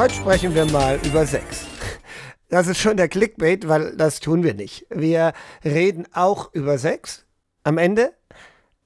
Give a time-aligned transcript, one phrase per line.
[0.00, 1.66] Heute sprechen wir mal über Sex.
[2.48, 4.86] Das ist schon der Clickbait, weil das tun wir nicht.
[4.88, 7.26] Wir reden auch über Sex
[7.64, 8.14] am Ende,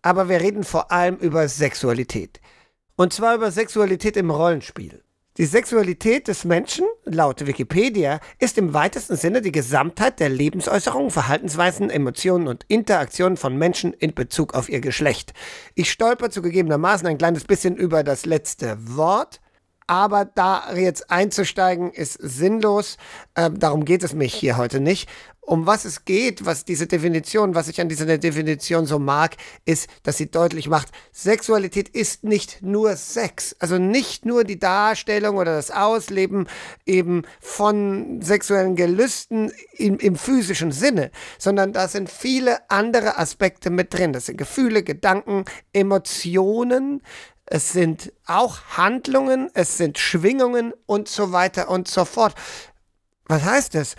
[0.02, 2.40] aber wir reden vor allem über Sexualität.
[2.96, 5.04] Und zwar über Sexualität im Rollenspiel.
[5.36, 11.90] Die Sexualität des Menschen, laut Wikipedia, ist im weitesten Sinne die Gesamtheit der Lebensäußerungen, Verhaltensweisen,
[11.90, 15.32] Emotionen und Interaktionen von Menschen in Bezug auf ihr Geschlecht.
[15.76, 19.40] Ich stolper zugegebenermaßen ein kleines bisschen über das letzte Wort,
[19.86, 22.96] aber da jetzt einzusteigen ist sinnlos.
[23.36, 25.08] Ähm, darum geht es mich hier heute nicht.
[25.46, 29.90] Um was es geht, was diese Definition, was ich an dieser Definition so mag, ist,
[30.02, 33.54] dass sie deutlich macht, Sexualität ist nicht nur Sex.
[33.58, 36.48] Also nicht nur die Darstellung oder das Ausleben
[36.86, 43.92] eben von sexuellen Gelüsten im, im physischen Sinne, sondern da sind viele andere Aspekte mit
[43.92, 44.14] drin.
[44.14, 47.02] Das sind Gefühle, Gedanken, Emotionen,
[47.46, 52.34] es sind auch Handlungen, es sind Schwingungen und so weiter und so fort.
[53.26, 53.96] Was heißt das?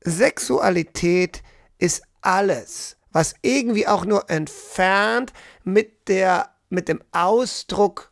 [0.00, 1.42] Sexualität
[1.78, 5.32] ist alles, was irgendwie auch nur entfernt
[5.64, 8.10] mit der mit dem Ausdruck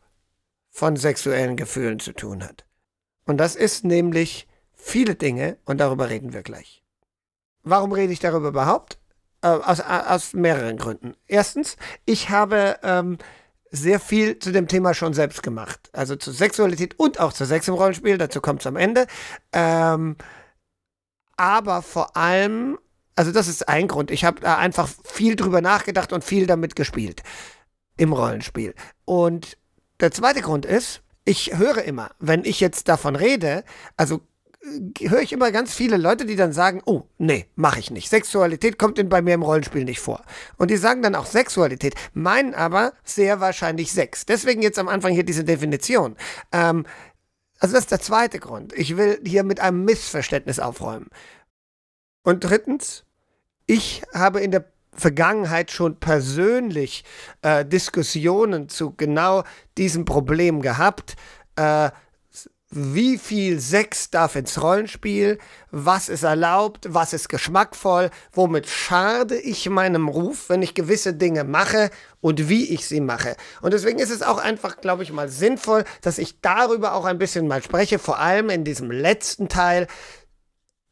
[0.70, 2.64] von sexuellen Gefühlen zu tun hat.
[3.26, 6.84] Und das ist nämlich viele Dinge und darüber reden wir gleich.
[7.62, 8.98] Warum rede ich darüber überhaupt?
[9.42, 11.14] Äh, aus, aus mehreren Gründen.
[11.26, 13.18] Erstens, ich habe ähm,
[13.74, 15.90] sehr viel zu dem Thema schon selbst gemacht.
[15.92, 19.06] Also zu Sexualität und auch zu Sex im Rollenspiel, dazu kommt es am Ende.
[19.52, 20.16] Ähm,
[21.36, 22.78] aber vor allem,
[23.16, 26.76] also das ist ein Grund, ich habe da einfach viel drüber nachgedacht und viel damit
[26.76, 27.22] gespielt
[27.96, 28.74] im Rollenspiel.
[29.04, 29.58] Und
[30.00, 33.64] der zweite Grund ist, ich höre immer, wenn ich jetzt davon rede,
[33.96, 34.20] also
[35.00, 38.08] höre ich immer ganz viele Leute, die dann sagen, oh, nee, mache ich nicht.
[38.08, 40.22] Sexualität kommt in, bei mir im Rollenspiel nicht vor.
[40.56, 44.26] Und die sagen dann auch Sexualität, meinen aber sehr wahrscheinlich Sex.
[44.26, 46.16] Deswegen jetzt am Anfang hier diese Definition.
[46.52, 46.86] Ähm,
[47.58, 48.72] also das ist der zweite Grund.
[48.74, 51.08] Ich will hier mit einem Missverständnis aufräumen.
[52.22, 53.04] Und drittens,
[53.66, 57.04] ich habe in der Vergangenheit schon persönlich
[57.42, 59.44] äh, Diskussionen zu genau
[59.76, 61.16] diesem Problem gehabt.
[61.56, 61.90] Äh,
[62.74, 65.38] wie viel Sex darf ins Rollenspiel,
[65.70, 71.44] was ist erlaubt, was ist geschmackvoll, womit schade ich meinem Ruf, wenn ich gewisse Dinge
[71.44, 71.90] mache
[72.20, 73.36] und wie ich sie mache.
[73.62, 77.18] Und deswegen ist es auch einfach, glaube ich, mal sinnvoll, dass ich darüber auch ein
[77.18, 79.86] bisschen mal spreche, vor allem in diesem letzten Teil,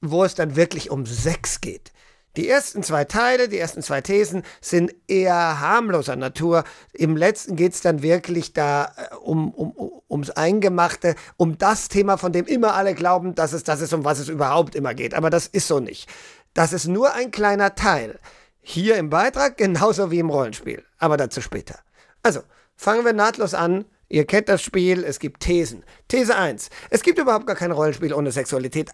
[0.00, 1.92] wo es dann wirklich um Sex geht.
[2.36, 6.64] Die ersten zwei Teile, die ersten zwei Thesen sind eher harmloser Natur.
[6.94, 12.16] Im letzten geht es dann wirklich da äh, um, um, ums Eingemachte, um das Thema,
[12.16, 15.12] von dem immer alle glauben, dass es das ist, um was es überhaupt immer geht.
[15.12, 16.08] Aber das ist so nicht.
[16.54, 18.18] Das ist nur ein kleiner Teil.
[18.60, 20.84] Hier im Beitrag genauso wie im Rollenspiel.
[20.98, 21.80] Aber dazu später.
[22.22, 22.40] Also,
[22.76, 23.84] fangen wir nahtlos an.
[24.08, 25.84] Ihr kennt das Spiel, es gibt Thesen.
[26.08, 26.70] These 1.
[26.90, 28.90] Es gibt überhaupt gar kein Rollenspiel ohne Sexualität.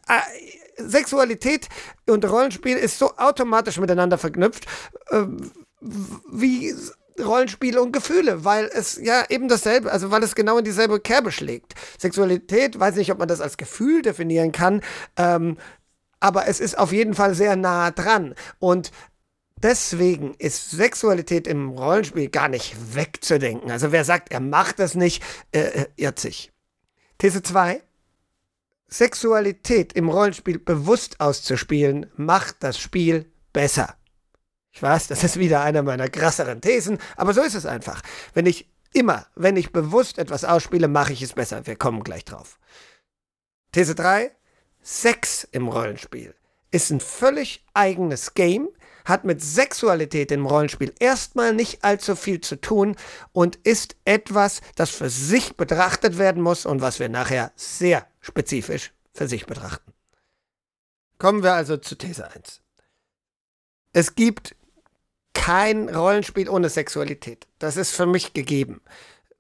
[0.79, 1.69] Sexualität
[2.09, 4.67] und Rollenspiel ist so automatisch miteinander verknüpft,
[5.11, 5.25] äh,
[6.31, 6.75] wie
[7.19, 11.33] Rollenspiele und Gefühle, weil es ja eben dasselbe, also weil es genau in dieselbe Kerbe
[11.33, 11.75] schlägt.
[11.99, 14.83] Sexualität, weiß nicht, ob man das als Gefühl definieren kann,
[15.17, 15.57] ähm,
[16.21, 18.35] aber es ist auf jeden Fall sehr nah dran.
[18.59, 18.91] Und
[19.63, 23.71] deswegen ist Sexualität im Rollenspiel gar nicht wegzudenken.
[23.71, 25.23] Also wer sagt, er macht das nicht,
[25.53, 26.53] äh, äh irrt sich.
[27.19, 27.83] These 2.
[28.89, 33.95] Sexualität im Rollenspiel bewusst auszuspielen, macht das Spiel besser.
[34.71, 38.03] Ich weiß, das ist wieder eine meiner krasseren Thesen, aber so ist es einfach.
[38.33, 41.67] Wenn ich immer, wenn ich bewusst etwas ausspiele, mache ich es besser.
[41.67, 42.59] Wir kommen gleich drauf.
[43.73, 44.31] These 3.
[44.81, 46.35] Sex im Rollenspiel
[46.71, 48.69] ist ein völlig eigenes Game,
[49.05, 52.97] hat mit Sexualität im Rollenspiel erstmal nicht allzu viel zu tun
[53.33, 58.93] und ist etwas, das für sich betrachtet werden muss und was wir nachher sehr spezifisch
[59.15, 59.93] für sich betrachten.
[61.19, 62.61] Kommen wir also zu These 1.
[63.93, 64.55] Es gibt
[65.35, 67.49] kein Rollenspiel ohne Sexualität.
[67.59, 68.83] Das ist für mich gegeben.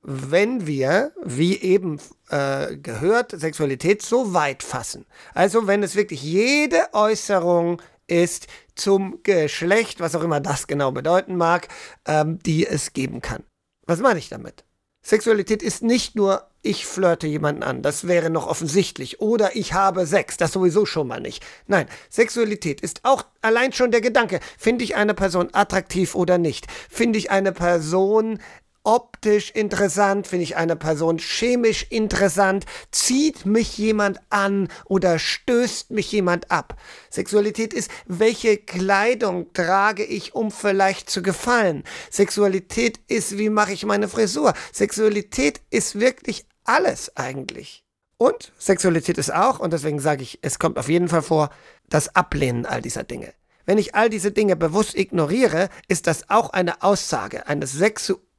[0.00, 2.00] Wenn wir, wie eben
[2.30, 10.00] äh, gehört, Sexualität so weit fassen, also wenn es wirklich jede Äußerung ist zum Geschlecht,
[10.00, 11.68] was auch immer das genau bedeuten mag,
[12.06, 13.44] ähm, die es geben kann.
[13.86, 14.64] Was meine ich damit?
[15.02, 20.06] Sexualität ist nicht nur, ich flirte jemanden an, das wäre noch offensichtlich, oder ich habe
[20.06, 21.44] Sex, das sowieso schon mal nicht.
[21.66, 26.66] Nein, Sexualität ist auch allein schon der Gedanke, finde ich eine Person attraktiv oder nicht?
[26.90, 28.40] Finde ich eine Person
[28.88, 30.26] optisch interessant?
[30.26, 32.64] Finde ich eine Person chemisch interessant?
[32.90, 36.74] Zieht mich jemand an oder stößt mich jemand ab?
[37.10, 41.84] Sexualität ist, welche Kleidung trage ich, um vielleicht zu gefallen?
[42.10, 44.54] Sexualität ist, wie mache ich meine Frisur?
[44.72, 47.84] Sexualität ist wirklich alles eigentlich.
[48.16, 51.50] Und Sexualität ist auch, und deswegen sage ich, es kommt auf jeden Fall vor,
[51.90, 53.34] das Ablehnen all dieser Dinge.
[53.66, 57.66] Wenn ich all diese Dinge bewusst ignoriere, ist das auch eine Aussage, eine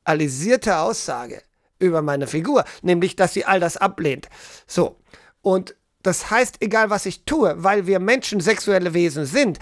[0.10, 1.42] sexualisierte Aussage
[1.78, 4.28] über meine Figur, nämlich, dass sie all das ablehnt.
[4.66, 4.98] So.
[5.42, 9.60] Und das heißt, egal was ich tue, weil wir Menschen sexuelle Wesen sind,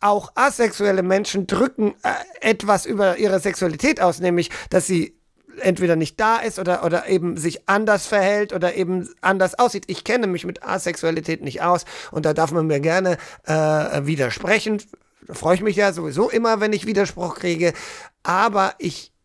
[0.00, 5.16] auch asexuelle Menschen drücken äh, etwas über ihre Sexualität aus, nämlich, dass sie
[5.60, 9.84] entweder nicht da ist oder, oder eben sich anders verhält oder eben anders aussieht.
[9.86, 14.82] Ich kenne mich mit Asexualität nicht aus und da darf man mir gerne äh, widersprechen.
[15.26, 17.72] Da freue ich mich ja sowieso immer, wenn ich Widerspruch kriege.
[18.22, 19.15] Aber ich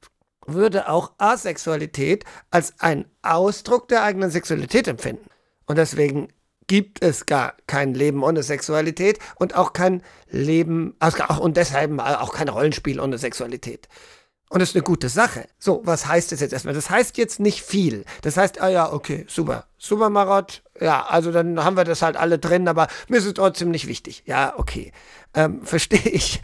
[0.53, 5.27] würde auch Asexualität als einen Ausdruck der eigenen Sexualität empfinden.
[5.65, 6.29] Und deswegen
[6.67, 12.33] gibt es gar kein Leben ohne Sexualität und auch kein Leben, also und deshalb auch
[12.33, 13.89] kein Rollenspiel ohne Sexualität.
[14.51, 15.47] Und das ist eine gute Sache.
[15.59, 16.73] So, was heißt das jetzt erstmal?
[16.73, 18.03] Das heißt jetzt nicht viel.
[18.21, 19.65] Das heißt, ah ja, okay, super.
[19.77, 20.61] Super Marot.
[20.79, 23.87] Ja, also dann haben wir das halt alle drin, aber mir ist es trotzdem nicht
[23.87, 24.23] wichtig.
[24.25, 24.91] Ja, okay.
[25.33, 26.41] Ähm, Verstehe ich.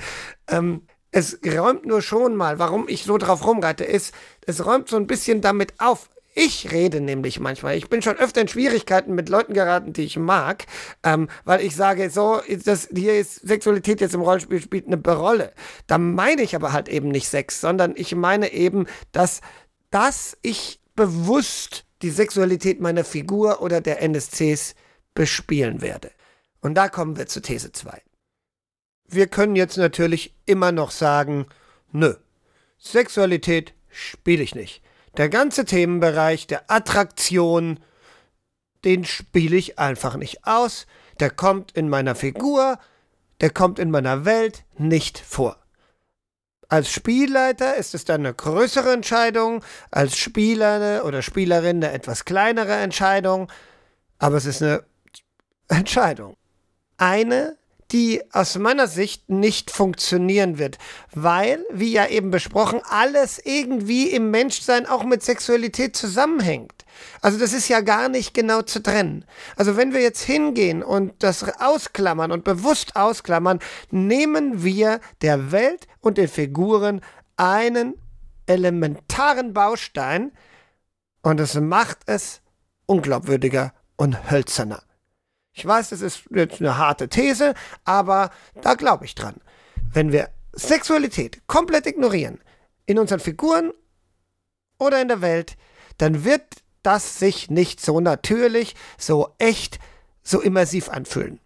[0.48, 0.84] Ähm,
[1.18, 4.14] es räumt nur schon mal, warum ich so drauf rumreite, ist,
[4.46, 7.76] es räumt so ein bisschen damit auf, ich rede nämlich manchmal.
[7.76, 10.68] Ich bin schon öfter in Schwierigkeiten mit Leuten geraten, die ich mag,
[11.02, 15.54] ähm, weil ich sage, so, das, hier ist Sexualität jetzt im Rollenspiel spielt eine Rolle.
[15.88, 19.42] Da meine ich aber halt eben nicht Sex, sondern ich meine eben, dass,
[19.90, 24.76] dass ich bewusst die Sexualität meiner Figur oder der NSCs
[25.16, 26.12] bespielen werde.
[26.62, 28.04] Und da kommen wir zu These 2.
[29.08, 31.48] Wir können jetzt natürlich immer noch sagen,
[31.92, 32.16] nö,
[32.78, 34.82] Sexualität spiele ich nicht.
[35.16, 37.80] Der ganze Themenbereich der Attraktion,
[38.84, 40.86] den spiele ich einfach nicht aus.
[41.20, 42.78] Der kommt in meiner Figur,
[43.42, 45.58] der kommt in meiner Welt nicht vor.
[46.70, 52.74] Als Spielleiter ist es dann eine größere Entscheidung, als Spieler oder Spielerin eine etwas kleinere
[52.74, 53.50] Entscheidung,
[54.20, 54.84] aber es ist eine
[55.70, 56.36] Entscheidung.
[56.98, 57.58] Eine,
[57.92, 60.78] die aus meiner Sicht nicht funktionieren wird,
[61.14, 66.86] weil, wie ja eben besprochen, alles irgendwie im Menschsein auch mit Sexualität zusammenhängt.
[67.22, 69.26] Also das ist ja gar nicht genau zu trennen.
[69.56, 73.60] Also wenn wir jetzt hingehen und das ausklammern und bewusst ausklammern,
[73.92, 77.02] nehmen wir der Welt und den Figuren
[77.38, 77.94] einen
[78.48, 80.32] elementaren Baustein
[81.22, 82.42] und es macht es
[82.86, 84.87] unglaubwürdiger und hölzerner.
[85.58, 88.30] Ich weiß, das ist jetzt eine harte These, aber
[88.62, 89.42] da glaube ich dran.
[89.92, 92.40] Wenn wir Sexualität komplett ignorieren,
[92.86, 93.74] in unseren Figuren
[94.78, 95.58] oder in der Welt,
[95.98, 96.44] dann wird
[96.84, 99.80] das sich nicht so natürlich, so echt,
[100.22, 101.40] so immersiv anfühlen.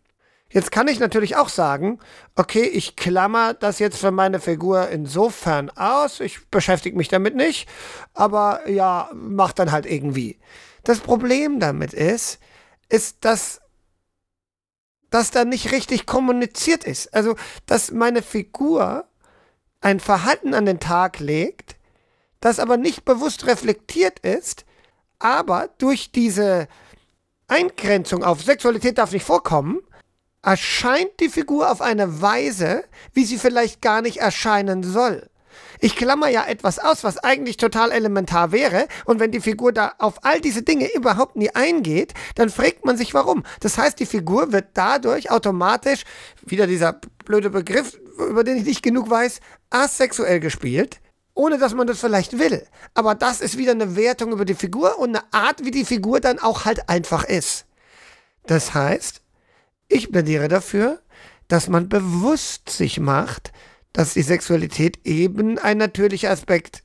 [0.49, 1.99] Jetzt kann ich natürlich auch sagen,
[2.35, 7.69] okay, ich klammer das jetzt für meine Figur insofern aus, ich beschäftige mich damit nicht,
[8.13, 10.37] aber ja, mach dann halt irgendwie.
[10.83, 12.39] Das Problem damit ist,
[12.89, 13.60] ist, dass
[15.11, 17.13] das dann nicht richtig kommuniziert ist.
[17.13, 17.35] Also,
[17.67, 19.05] dass meine Figur
[19.81, 21.75] ein Verhalten an den Tag legt,
[22.39, 24.65] das aber nicht bewusst reflektiert ist,
[25.19, 26.67] aber durch diese
[27.47, 29.79] Eingrenzung auf Sexualität darf nicht vorkommen,
[30.41, 35.29] erscheint die Figur auf eine Weise, wie sie vielleicht gar nicht erscheinen soll.
[35.83, 39.93] Ich klammer ja etwas aus, was eigentlich total elementar wäre, und wenn die Figur da
[39.97, 43.43] auf all diese Dinge überhaupt nie eingeht, dann fragt man sich warum.
[43.61, 46.03] Das heißt, die Figur wird dadurch automatisch,
[46.45, 49.39] wieder dieser blöde Begriff, über den ich nicht genug weiß,
[49.71, 51.01] asexuell gespielt,
[51.33, 52.63] ohne dass man das vielleicht will.
[52.93, 56.19] Aber das ist wieder eine Wertung über die Figur und eine Art, wie die Figur
[56.19, 57.65] dann auch halt einfach ist.
[58.45, 59.21] Das heißt,
[59.87, 61.01] ich plädiere dafür,
[61.47, 63.51] dass man bewusst sich macht,
[63.93, 66.83] dass die Sexualität eben ein natürlicher Aspekt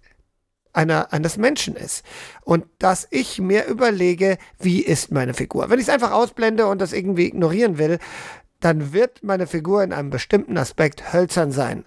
[0.72, 2.04] einer, eines Menschen ist.
[2.42, 5.70] Und dass ich mir überlege, wie ist meine Figur.
[5.70, 7.98] Wenn ich es einfach ausblende und das irgendwie ignorieren will,
[8.60, 11.84] dann wird meine Figur in einem bestimmten Aspekt hölzern sein.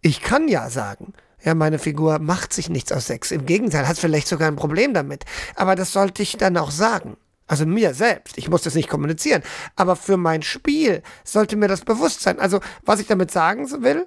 [0.00, 1.12] Ich kann ja sagen,
[1.42, 3.30] ja, meine Figur macht sich nichts aus Sex.
[3.30, 5.24] Im Gegenteil, hat vielleicht sogar ein Problem damit.
[5.56, 7.16] Aber das sollte ich dann auch sagen.
[7.46, 8.38] Also mir selbst.
[8.38, 9.42] Ich muss das nicht kommunizieren.
[9.74, 12.38] Aber für mein Spiel sollte mir das bewusst sein.
[12.38, 14.06] Also, was ich damit sagen will,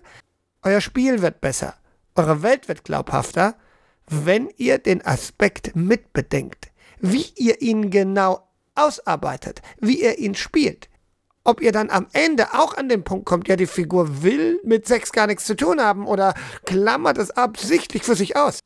[0.64, 1.76] euer Spiel wird besser.
[2.16, 3.56] Eure Welt wird glaubhafter,
[4.08, 6.72] wenn ihr den Aspekt mitbedenkt.
[7.00, 10.90] Wie ihr ihn genau ausarbeitet, wie ihr ihn spielt.
[11.44, 14.88] Ob ihr dann am Ende auch an den Punkt kommt, ja, die Figur will mit
[14.88, 16.34] Sex gar nichts zu tun haben oder
[16.66, 18.60] klammert es absichtlich für sich aus.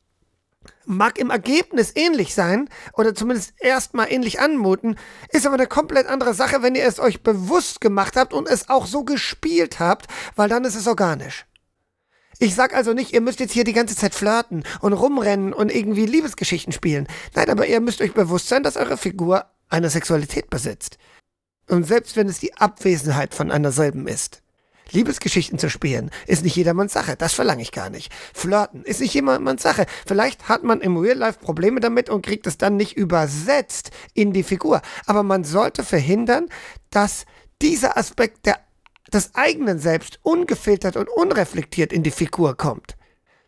[0.86, 4.98] Mag im Ergebnis ähnlich sein oder zumindest erstmal ähnlich anmuten,
[5.32, 8.70] ist aber eine komplett andere Sache, wenn ihr es euch bewusst gemacht habt und es
[8.70, 11.46] auch so gespielt habt, weil dann ist es organisch.
[12.40, 15.74] Ich sag also nicht, ihr müsst jetzt hier die ganze Zeit flirten und rumrennen und
[15.74, 17.08] irgendwie Liebesgeschichten spielen.
[17.34, 20.98] Nein, aber ihr müsst euch bewusst sein, dass eure Figur eine Sexualität besitzt.
[21.68, 24.42] Und selbst wenn es die Abwesenheit von einer selben ist.
[24.92, 28.12] Liebesgeschichten zu spielen ist nicht jedermanns Sache, das verlange ich gar nicht.
[28.34, 29.86] Flirten ist nicht jedermanns Sache.
[30.06, 34.32] Vielleicht hat man im Real Life Probleme damit und kriegt es dann nicht übersetzt in
[34.32, 34.82] die Figur.
[35.06, 36.48] Aber man sollte verhindern,
[36.90, 37.26] dass
[37.62, 38.60] dieser Aspekt der,
[39.14, 42.98] des eigenen Selbst ungefiltert und unreflektiert in die Figur kommt.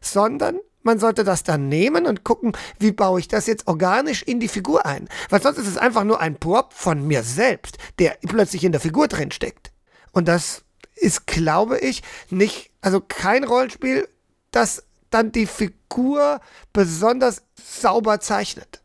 [0.02, 4.40] Sondern man sollte das dann nehmen und gucken, wie baue ich das jetzt organisch in
[4.40, 5.10] die Figur ein.
[5.30, 8.82] Weil sonst ist es einfach nur ein Prop von mir selbst, der plötzlich in der
[8.82, 9.72] Figur drin steckt.
[10.12, 10.64] Und das
[10.96, 14.08] ist, glaube ich, nicht, also kein Rollenspiel,
[14.52, 16.40] das dann die Figur
[16.74, 18.82] besonders sauber zeichnet.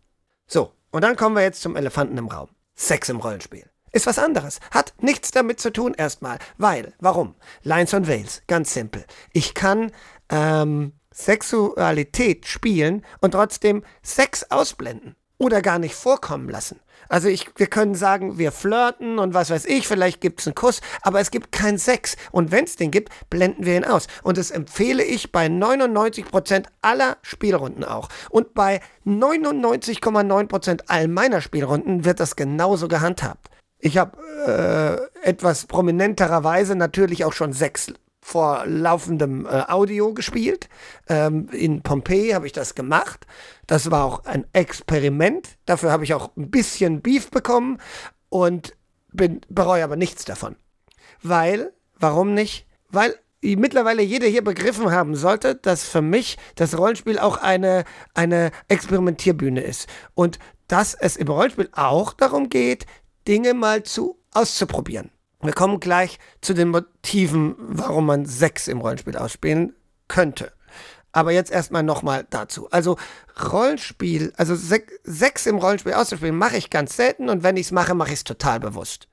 [0.46, 2.48] So, und dann kommen wir jetzt zum Elefanten im Raum.
[2.74, 3.68] Sex im Rollenspiel.
[3.94, 4.58] Ist was anderes.
[4.72, 6.38] Hat nichts damit zu tun erstmal.
[6.58, 7.36] Weil, warum?
[7.62, 8.42] Lines und Veils.
[8.48, 9.04] Ganz simpel.
[9.32, 9.92] Ich kann
[10.30, 16.80] ähm, Sexualität spielen und trotzdem Sex ausblenden oder gar nicht vorkommen lassen.
[17.08, 20.56] Also ich, wir können sagen, wir flirten und was weiß ich, vielleicht gibt es einen
[20.56, 22.16] Kuss, aber es gibt keinen Sex.
[22.32, 24.08] Und wenn es den gibt, blenden wir ihn aus.
[24.24, 28.08] Und das empfehle ich bei 99% aller Spielrunden auch.
[28.28, 33.50] Und bei 99,9% all meiner Spielrunden wird das genauso gehandhabt.
[33.84, 40.70] Ich habe äh, etwas prominentererweise natürlich auch schon sechs vor laufendem äh, Audio gespielt.
[41.06, 43.26] Ähm, in Pompeii habe ich das gemacht.
[43.66, 45.58] Das war auch ein Experiment.
[45.66, 47.76] Dafür habe ich auch ein bisschen Beef bekommen
[48.30, 48.74] und
[49.12, 50.56] bin, bereue aber nichts davon.
[51.22, 52.66] Weil, warum nicht?
[52.88, 58.50] Weil mittlerweile jeder hier begriffen haben sollte, dass für mich das Rollenspiel auch eine, eine
[58.68, 59.90] Experimentierbühne ist.
[60.14, 60.38] Und
[60.68, 62.86] dass es im Rollenspiel auch darum geht,
[63.26, 65.10] Dinge mal zu auszuprobieren.
[65.40, 69.74] Wir kommen gleich zu den Motiven, warum man Sex im Rollenspiel ausspielen
[70.08, 70.52] könnte.
[71.12, 72.68] Aber jetzt erstmal nochmal dazu.
[72.70, 72.96] Also
[73.52, 77.94] Rollenspiel, also Sex im Rollenspiel auszuspielen, mache ich ganz selten und wenn ich es mache,
[77.94, 79.08] mache ich es total bewusst.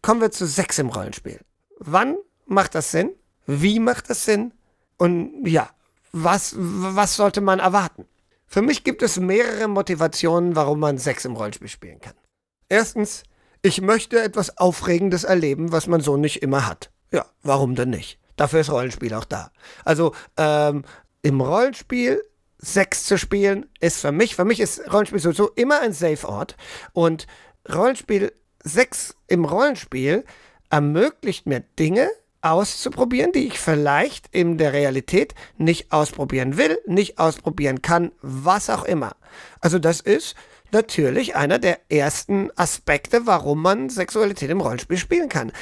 [0.00, 1.40] Kommen wir zu Sex im Rollenspiel.
[1.78, 2.16] Wann
[2.46, 3.10] macht das Sinn?
[3.46, 4.52] Wie macht das Sinn?
[4.96, 5.70] Und ja,
[6.12, 8.06] was, was sollte man erwarten?
[8.46, 12.14] Für mich gibt es mehrere Motivationen, warum man Sex im Rollenspiel spielen kann.
[12.68, 13.24] Erstens,
[13.62, 16.90] ich möchte etwas Aufregendes erleben, was man so nicht immer hat.
[17.12, 18.18] Ja, warum denn nicht?
[18.36, 19.52] Dafür ist Rollenspiel auch da.
[19.84, 20.84] Also ähm,
[21.22, 22.22] im Rollenspiel
[22.58, 26.56] Sex zu spielen ist für mich, für mich ist Rollenspiel sowieso immer ein Safe-Ort.
[26.92, 27.26] Und
[27.72, 30.24] Rollenspiel, Sex im Rollenspiel
[30.70, 32.08] ermöglicht mir Dinge
[32.40, 38.84] auszuprobieren, die ich vielleicht in der Realität nicht ausprobieren will, nicht ausprobieren kann, was auch
[38.84, 39.16] immer.
[39.60, 40.34] Also das ist
[40.72, 45.52] natürlich einer der ersten Aspekte, warum man Sexualität im Rollenspiel spielen kann.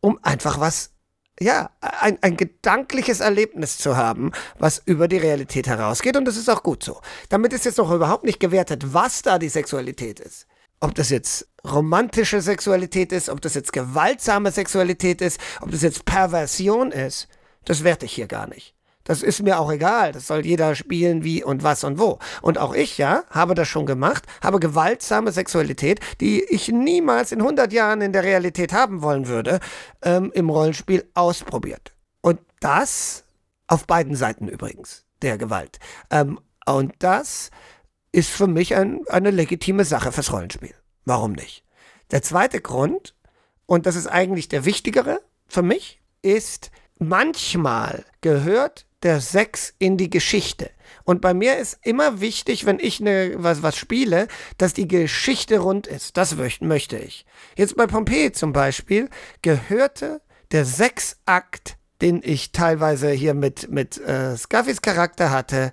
[0.00, 0.92] Um einfach was,
[1.40, 6.16] ja, ein, ein gedankliches Erlebnis zu haben, was über die Realität herausgeht.
[6.16, 7.00] Und das ist auch gut so.
[7.28, 10.46] Damit ist jetzt noch überhaupt nicht gewertet, was da die Sexualität ist.
[10.80, 16.04] Ob das jetzt romantische Sexualität ist, ob das jetzt gewaltsame Sexualität ist, ob das jetzt
[16.04, 17.28] Perversion ist,
[17.64, 18.75] das werte ich hier gar nicht.
[19.06, 20.12] Das ist mir auch egal.
[20.12, 22.18] Das soll jeder spielen, wie und was und wo.
[22.42, 27.40] Und auch ich, ja, habe das schon gemacht, habe gewaltsame Sexualität, die ich niemals in
[27.40, 29.60] 100 Jahren in der Realität haben wollen würde,
[30.02, 31.94] ähm, im Rollenspiel ausprobiert.
[32.20, 33.24] Und das
[33.68, 35.78] auf beiden Seiten übrigens der Gewalt.
[36.10, 37.50] Ähm, und das
[38.10, 40.74] ist für mich ein, eine legitime Sache fürs Rollenspiel.
[41.04, 41.64] Warum nicht?
[42.10, 43.14] Der zweite Grund,
[43.66, 50.10] und das ist eigentlich der wichtigere für mich, ist, manchmal gehört der Sex in die
[50.10, 50.70] Geschichte.
[51.04, 54.26] Und bei mir ist immer wichtig, wenn ich ne, was, was spiele,
[54.58, 56.16] dass die Geschichte rund ist.
[56.16, 57.24] Das möchte ich.
[57.56, 59.08] Jetzt bei Pompeii zum Beispiel
[59.42, 60.20] gehörte
[60.50, 65.72] der Sechsakt, den ich teilweise hier mit, mit äh, Scaffys Charakter hatte,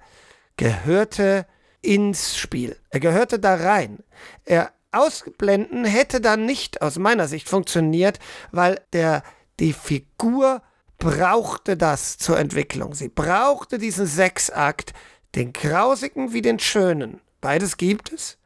[0.56, 1.48] gehörte
[1.82, 2.78] ins Spiel.
[2.92, 4.04] Er gehörte da rein.
[4.46, 8.20] Er ausblenden hätte dann nicht aus meiner Sicht funktioniert,
[8.52, 9.24] weil der
[9.60, 10.62] die Figur
[10.98, 12.94] brauchte das zur Entwicklung.
[12.94, 14.94] Sie brauchte diesen Sechsakt,
[15.36, 18.38] den grausigen wie den schönen, beides gibt es,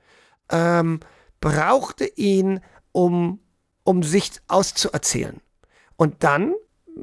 [0.49, 0.99] ähm,
[1.41, 2.61] brauchte ihn,
[2.91, 3.39] um,
[3.83, 5.41] um sich auszuerzählen.
[5.97, 6.53] Und dann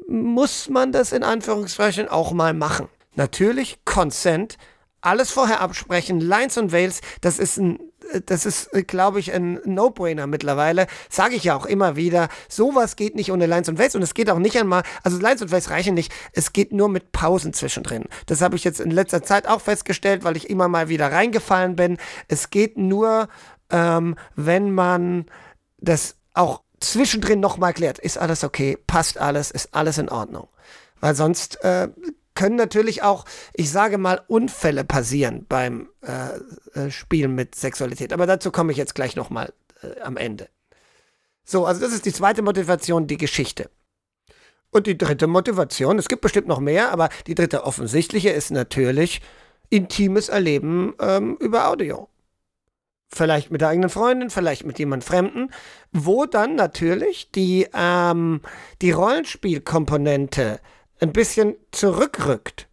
[0.09, 2.89] muss man das in Anführungszeichen auch mal machen.
[3.15, 4.57] Natürlich Consent,
[5.01, 7.79] alles vorher absprechen, Lines und Veils, das ist ein
[8.27, 10.87] das ist, äh, glaube ich, ein No-Brainer mittlerweile.
[11.09, 12.29] Sage ich ja auch immer wieder.
[12.49, 15.43] Sowas geht nicht ohne Lines und Waves und es geht auch nicht einmal, also Lines
[15.43, 16.13] und Waves reichen nicht.
[16.33, 18.05] Es geht nur mit Pausen zwischendrin.
[18.27, 21.77] Das habe ich jetzt in letzter Zeit auch festgestellt, weil ich immer mal wieder reingefallen
[21.77, 21.99] bin.
[22.29, 23.29] Es geht nur,
[23.71, 25.27] ähm, wenn man
[25.79, 27.99] das auch zwischendrin nochmal klärt.
[27.99, 28.79] Ist alles okay?
[28.87, 29.51] Passt alles?
[29.51, 30.49] Ist alles in Ordnung?
[31.01, 31.89] Weil sonst äh,
[32.35, 38.12] können natürlich auch, ich sage mal, Unfälle passieren beim äh, äh, Spielen mit Sexualität.
[38.12, 40.49] Aber dazu komme ich jetzt gleich nochmal äh, am Ende.
[41.45, 43.71] So, also das ist die zweite Motivation, die Geschichte.
[44.71, 49.21] Und die dritte Motivation, es gibt bestimmt noch mehr, aber die dritte offensichtliche ist natürlich
[49.71, 52.09] intimes Erleben ähm, über Audio.
[53.09, 55.50] Vielleicht mit der eigenen Freundin, vielleicht mit jemand Fremden,
[55.93, 58.41] wo dann natürlich die, ähm,
[58.83, 60.59] die Rollenspielkomponente
[61.05, 62.69] ein bisschen zurückrückt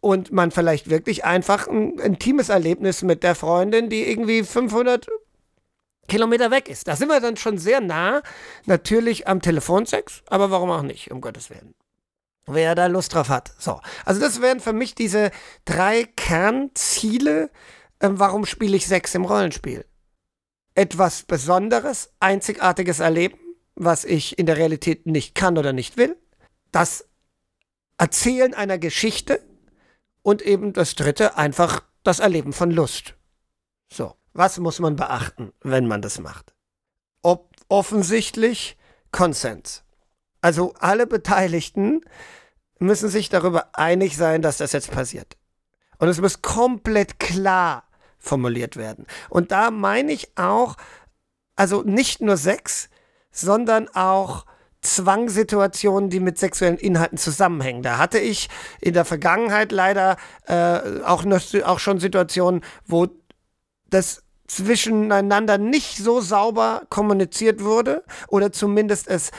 [0.00, 5.06] und man vielleicht wirklich einfach ein intimes Erlebnis mit der Freundin, die irgendwie 500
[6.08, 6.88] Kilometer weg ist.
[6.88, 8.22] Da sind wir dann schon sehr nah,
[8.64, 11.74] natürlich am Telefonsex, aber warum auch nicht, um Gottes Willen.
[12.46, 13.52] Wer da Lust drauf hat.
[13.58, 13.80] So.
[14.04, 15.32] Also, das wären für mich diese
[15.64, 17.50] drei Kernziele.
[18.00, 19.84] Ähm, warum spiele ich Sex im Rollenspiel?
[20.76, 23.38] Etwas Besonderes, einzigartiges Erleben,
[23.74, 26.16] was ich in der Realität nicht kann oder nicht will.
[26.70, 27.08] Das
[27.98, 29.44] Erzählen einer Geschichte.
[30.22, 33.14] Und eben das dritte, einfach das Erleben von Lust.
[33.92, 34.16] So.
[34.36, 36.54] Was muss man beachten, wenn man das macht?
[37.22, 38.76] Ob offensichtlich
[39.10, 39.82] Konsens.
[40.42, 42.02] Also alle Beteiligten
[42.78, 45.38] müssen sich darüber einig sein, dass das jetzt passiert.
[45.98, 47.84] Und es muss komplett klar
[48.18, 49.06] formuliert werden.
[49.30, 50.76] Und da meine ich auch,
[51.54, 52.90] also nicht nur Sex,
[53.30, 54.44] sondern auch
[54.82, 57.82] Zwangssituationen, die mit sexuellen Inhalten zusammenhängen.
[57.82, 58.48] Da hatte ich
[58.80, 60.16] in der Vergangenheit leider
[60.46, 61.24] äh, auch,
[61.64, 63.08] auch schon Situationen, wo
[63.90, 69.30] das zwischeneinander nicht so sauber kommuniziert wurde oder zumindest es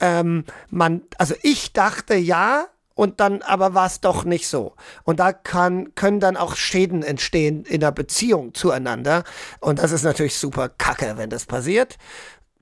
[0.00, 4.74] ähm, man, also ich dachte ja und dann aber war es doch nicht so.
[5.04, 9.24] Und da kann, können dann auch Schäden entstehen in der Beziehung zueinander
[9.60, 11.96] und das ist natürlich super kacke, wenn das passiert.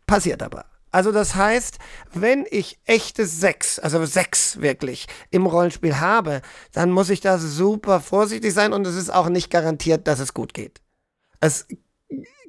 [0.07, 0.67] Passiert aber.
[0.91, 1.79] Also das heißt,
[2.13, 6.43] wenn ich echte Sex, also Sex wirklich im Rollenspiel habe,
[6.73, 10.35] dann muss ich da super vorsichtig sein und es ist auch nicht garantiert, dass es
[10.35, 10.81] gut geht.
[11.39, 11.67] Es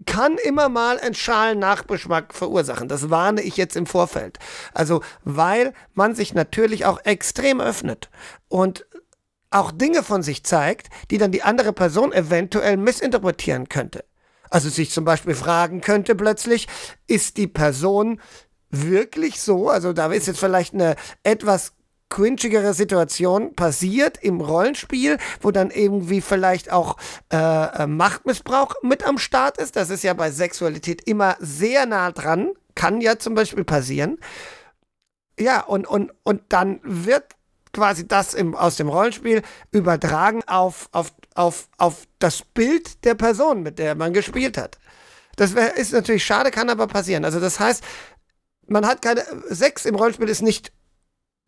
[0.06, 2.88] kann immer mal einen schalen Nachgeschmack verursachen.
[2.88, 4.40] Das warne ich jetzt im Vorfeld.
[4.74, 8.10] Also, weil man sich natürlich auch extrem öffnet
[8.48, 8.88] und
[9.52, 14.06] auch Dinge von sich zeigt, die dann die andere Person eventuell missinterpretieren könnte.
[14.52, 16.68] Also sich zum Beispiel fragen könnte plötzlich,
[17.08, 18.22] ist die Person
[18.70, 19.70] wirklich so?
[19.70, 21.74] Also da ist jetzt vielleicht eine etwas
[22.10, 26.98] cringigere Situation passiert im Rollenspiel, wo dann irgendwie vielleicht auch
[27.32, 29.78] äh, äh, Machtmissbrauch mit am Start ist.
[29.78, 32.52] Das ist ja bei Sexualität immer sehr nah dran.
[32.76, 34.20] Kann ja zum Beispiel passieren.
[35.40, 37.24] Ja, und, und, und dann wird
[37.74, 43.64] quasi das im, aus dem Rollenspiel übertragen auf, auf, auf, auf das Bild der Person,
[43.64, 44.78] mit der man gespielt hat.
[45.36, 47.26] Das wär, ist natürlich schade, kann aber passieren.
[47.26, 47.84] Also das heißt,
[48.68, 49.26] man hat keine.
[49.50, 50.72] Sex im Rollenspiel ist nicht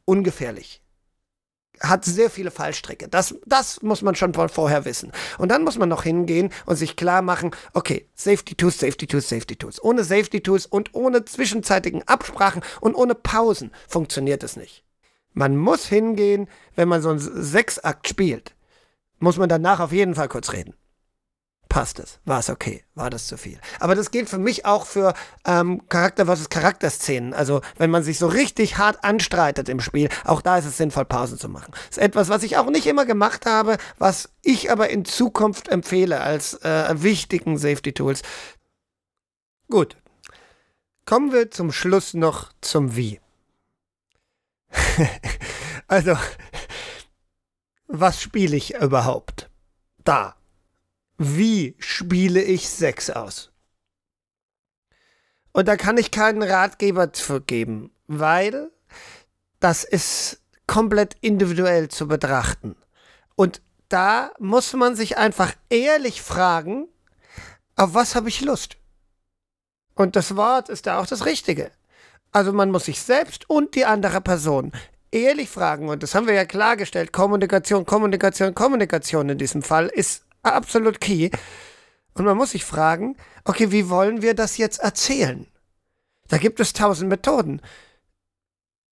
[0.05, 0.81] ungefährlich.
[1.79, 3.09] Hat sehr viele Fallstricke.
[3.09, 5.11] Das, das muss man schon von vorher wissen.
[5.37, 9.27] Und dann muss man noch hingehen und sich klar machen, okay, Safety Tools, Safety Tools,
[9.27, 9.83] Safety Tools.
[9.83, 14.83] Ohne Safety Tools und ohne zwischenzeitigen Absprachen und ohne Pausen funktioniert es nicht.
[15.33, 18.55] Man muss hingehen, wenn man so einen Sechsakt spielt,
[19.19, 20.75] muss man danach auf jeden Fall kurz reden
[21.73, 22.19] passt es?
[22.23, 22.83] War es okay?
[22.93, 23.59] War das zu viel?
[23.79, 27.33] Aber das gilt für mich auch für ähm, Charakter versus Charakterszenen.
[27.33, 31.05] Also wenn man sich so richtig hart anstreitet im Spiel, auch da ist es sinnvoll,
[31.05, 31.71] Pausen zu machen.
[31.71, 35.67] Das ist etwas, was ich auch nicht immer gemacht habe, was ich aber in Zukunft
[35.67, 38.21] empfehle als äh, wichtigen Safety Tools.
[39.67, 39.97] Gut.
[41.07, 43.19] Kommen wir zum Schluss noch zum Wie.
[45.87, 46.17] also,
[47.87, 49.49] was spiele ich überhaupt?
[50.03, 50.35] Da
[51.17, 53.51] wie spiele ich Sex aus?
[55.51, 58.71] Und da kann ich keinen Ratgeber zu geben, weil
[59.59, 62.75] das ist komplett individuell zu betrachten.
[63.35, 66.87] Und da muss man sich einfach ehrlich fragen,
[67.75, 68.77] auf was habe ich Lust?
[69.93, 71.71] Und das Wort ist da auch das Richtige.
[72.33, 74.71] Also man muss sich selbst und die andere Person
[75.13, 80.25] ehrlich fragen, und das haben wir ja klargestellt, Kommunikation, Kommunikation, Kommunikation in diesem Fall ist
[80.41, 81.29] absolut key.
[82.15, 83.15] Und man muss sich fragen,
[83.45, 85.47] okay, wie wollen wir das jetzt erzählen?
[86.27, 87.61] Da gibt es tausend Methoden.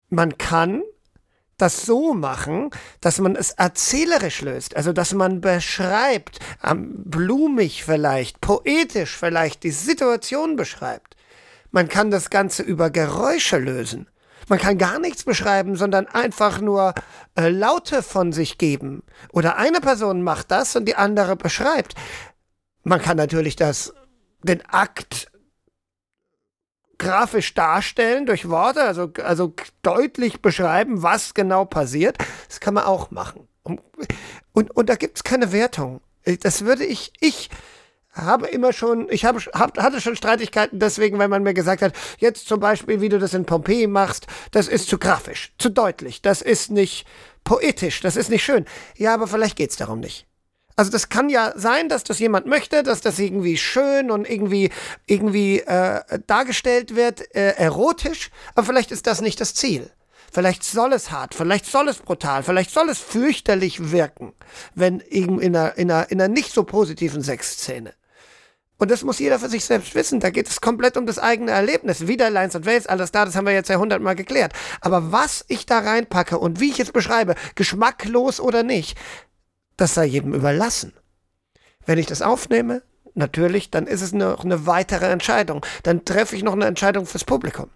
[0.10, 0.84] Man kann
[1.58, 6.40] das so machen, dass man es erzählerisch löst, also dass man beschreibt,
[6.74, 11.11] blumig vielleicht, poetisch vielleicht die Situation beschreibt.
[11.72, 14.08] Man kann das Ganze über Geräusche lösen.
[14.50, 16.94] Man kann gar nichts beschreiben, sondern einfach nur
[17.36, 19.04] äh, Laute von sich geben.
[19.32, 21.96] Oder eine Person macht das und die andere beschreibt.
[22.84, 23.94] Man kann natürlich das,
[24.44, 25.32] den Akt
[26.98, 32.18] grafisch darstellen durch Worte, also, also deutlich beschreiben, was genau passiert.
[32.48, 33.48] Das kann man auch machen.
[34.54, 36.02] Und, und, da gibt es keine Wertung.
[36.42, 37.50] Das würde ich, ich
[38.14, 41.94] habe immer schon, ich habe, hab, hatte schon Streitigkeiten deswegen, weil man mir gesagt hat,
[42.20, 46.22] jetzt zum Beispiel, wie du das in Pompeji machst, das ist zu grafisch, zu deutlich,
[46.22, 47.06] das ist nicht
[47.44, 48.66] poetisch, das ist nicht schön.
[48.96, 50.28] Ja, aber vielleicht geht's darum nicht.
[50.76, 54.72] Also das kann ja sein, dass das jemand möchte, dass das irgendwie schön und irgendwie
[55.06, 59.92] irgendwie äh, dargestellt wird, äh, erotisch, aber vielleicht ist das nicht das Ziel.
[60.34, 64.34] Vielleicht soll es hart, vielleicht soll es brutal, vielleicht soll es fürchterlich wirken,
[64.74, 67.94] wenn in einer, in einer, in einer nicht so positiven Sexszene.
[68.82, 70.20] Und das muss jeder für sich selbst wissen.
[70.20, 72.08] Da geht es komplett um das eigene Erlebnis.
[72.08, 74.54] Wieder Lines und Wales, alles da, das haben wir jetzt ja hundertmal geklärt.
[74.82, 78.98] Aber was ich da reinpacke und wie ich es beschreibe, geschmacklos oder nicht,
[79.78, 80.94] das sei jedem überlassen.
[81.86, 82.82] Wenn ich das aufnehme,
[83.14, 85.64] natürlich, dann ist es noch eine weitere Entscheidung.
[85.84, 87.70] Dann treffe ich noch eine Entscheidung fürs Publikum.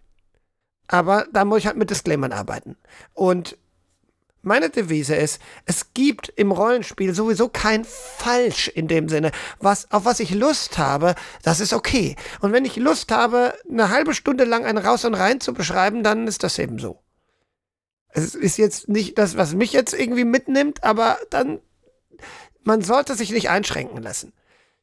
[0.87, 2.77] Aber da muss ich halt mit Disclaimern arbeiten.
[3.13, 3.59] Und
[4.45, 9.31] meine Devise ist, es gibt im Rollenspiel sowieso kein Falsch in dem Sinne.
[9.59, 12.15] Was, auf was ich Lust habe, das ist okay.
[12.41, 16.03] Und wenn ich Lust habe, eine halbe Stunde lang ein Raus und Rein zu beschreiben,
[16.03, 17.01] dann ist das eben so.
[18.09, 21.59] Es ist jetzt nicht das, was mich jetzt irgendwie mitnimmt, aber dann,
[22.63, 24.31] man sollte sich nicht einschränken lassen.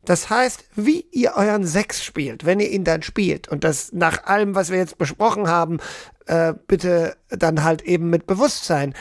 [0.05, 4.25] Das heißt, wie ihr euren Sex spielt, wenn ihr ihn dann spielt, und das nach
[4.25, 5.79] allem, was wir jetzt besprochen haben,
[6.27, 8.95] äh, bitte dann halt eben mit Bewusstsein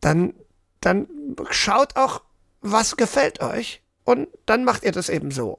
[0.00, 0.34] dann,
[0.80, 1.08] dann
[1.50, 2.22] schaut auch,
[2.60, 5.58] was gefällt euch und dann macht ihr das eben so.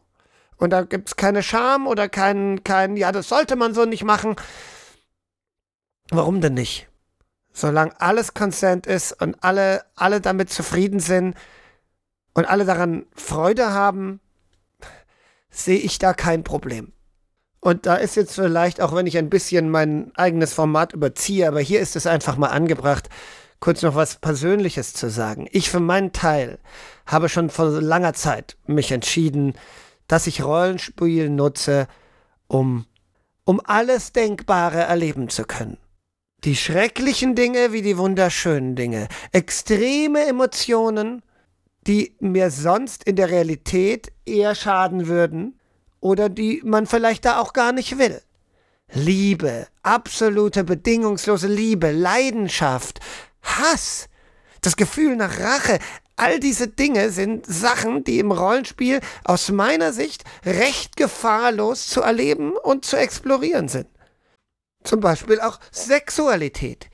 [0.57, 4.03] Und da gibt es keine Scham oder kein, kein, ja, das sollte man so nicht
[4.03, 4.35] machen.
[6.09, 6.87] Warum denn nicht?
[7.53, 11.35] Solange alles Consent ist und alle, alle damit zufrieden sind
[12.33, 14.19] und alle daran Freude haben,
[15.49, 16.91] sehe ich da kein Problem.
[17.61, 21.59] Und da ist jetzt vielleicht, auch wenn ich ein bisschen mein eigenes Format überziehe, aber
[21.59, 23.09] hier ist es einfach mal angebracht,
[23.59, 25.47] kurz noch was Persönliches zu sagen.
[25.51, 26.59] Ich für meinen Teil
[27.05, 29.53] habe schon vor langer Zeit mich entschieden,
[30.07, 31.87] dass ich Rollenspiel nutze,
[32.47, 32.85] um,
[33.45, 35.77] um alles Denkbare erleben zu können.
[36.43, 41.21] Die schrecklichen Dinge wie die wunderschönen Dinge, extreme Emotionen,
[41.85, 45.59] die mir sonst in der Realität eher schaden würden
[45.99, 48.21] oder die man vielleicht da auch gar nicht will.
[48.91, 52.99] Liebe, absolute bedingungslose Liebe, Leidenschaft,
[53.43, 54.07] Hass,
[54.61, 55.79] das Gefühl nach Rache,
[56.15, 62.53] all diese Dinge sind Sachen, die im Rollenspiel aus meiner Sicht recht gefahrlos zu erleben
[62.53, 63.87] und zu explorieren sind.
[64.83, 66.89] Zum Beispiel auch Sexualität.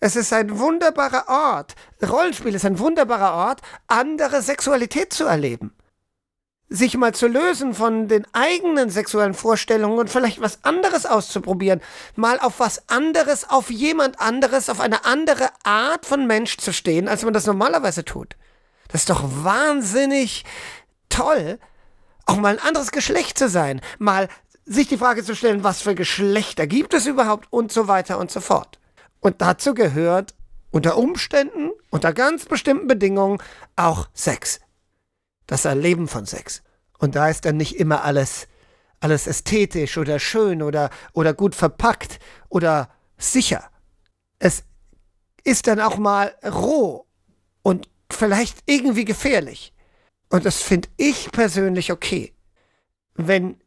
[0.00, 1.74] Es ist ein wunderbarer Ort,
[2.08, 5.77] Rollenspiel ist ein wunderbarer Ort, andere Sexualität zu erleben
[6.68, 11.80] sich mal zu lösen von den eigenen sexuellen Vorstellungen und vielleicht was anderes auszuprobieren,
[12.14, 17.08] mal auf was anderes, auf jemand anderes, auf eine andere Art von Mensch zu stehen,
[17.08, 18.36] als man das normalerweise tut.
[18.88, 20.44] Das ist doch wahnsinnig
[21.08, 21.58] toll,
[22.26, 24.28] auch mal ein anderes Geschlecht zu sein, mal
[24.66, 28.30] sich die Frage zu stellen, was für Geschlechter gibt es überhaupt und so weiter und
[28.30, 28.78] so fort.
[29.20, 30.34] Und dazu gehört
[30.70, 33.42] unter Umständen, unter ganz bestimmten Bedingungen
[33.76, 34.60] auch Sex
[35.48, 36.62] das Erleben von Sex.
[36.98, 38.46] Und da ist dann nicht immer alles,
[39.00, 43.68] alles ästhetisch oder schön oder, oder gut verpackt oder sicher.
[44.38, 44.62] Es
[45.42, 47.06] ist dann auch mal roh
[47.62, 49.72] und vielleicht irgendwie gefährlich.
[50.28, 52.34] Und das finde ich persönlich okay.
[53.14, 53.60] Wenn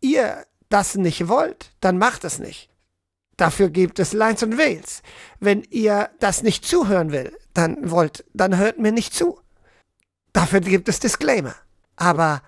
[0.00, 2.70] ihr das nicht wollt, dann macht es nicht.
[3.36, 5.02] Dafür gibt es Lines und Wales.
[5.40, 9.40] Wenn ihr das nicht zuhören will, dann wollt, dann hört mir nicht zu.
[10.32, 11.54] Dafür gibt es Disclaimer.
[11.96, 12.42] Aber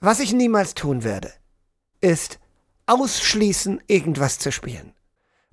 [0.00, 1.32] was ich niemals tun werde,
[2.00, 2.38] ist
[2.86, 4.94] ausschließen, irgendwas zu spielen.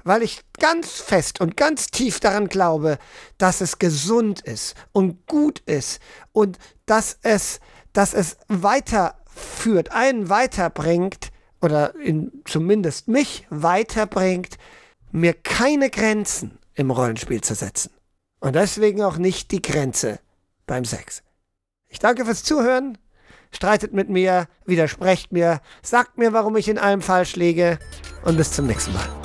[0.03, 2.97] Weil ich ganz fest und ganz tief daran glaube,
[3.37, 5.99] dass es gesund ist und gut ist
[6.31, 7.59] und dass es,
[7.93, 14.57] dass es weiterführt, einen weiterbringt oder in, zumindest mich weiterbringt,
[15.11, 17.91] mir keine Grenzen im Rollenspiel zu setzen.
[18.39, 20.19] Und deswegen auch nicht die Grenze
[20.67, 21.23] beim Sex.
[21.89, 22.97] Ich danke fürs Zuhören.
[23.51, 27.79] Streitet mit mir, widersprecht mir, sagt mir, warum ich in allem falsch liege
[28.25, 29.16] und bis zum nächsten Mal.